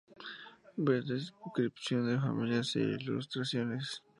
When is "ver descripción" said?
0.77-2.01